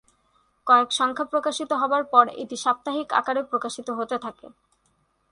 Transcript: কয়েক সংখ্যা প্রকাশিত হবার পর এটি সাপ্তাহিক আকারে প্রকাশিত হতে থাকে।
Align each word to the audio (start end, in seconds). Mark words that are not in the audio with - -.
কয়েক 0.67 0.89
সংখ্যা 0.91 1.25
প্রকাশিত 1.25 1.71
হবার 1.81 2.03
পর 2.13 2.25
এটি 2.41 2.55
সাপ্তাহিক 2.57 3.07
আকারে 3.13 3.41
প্রকাশিত 3.51 3.87
হতে 3.97 4.15
থাকে। 4.25 4.47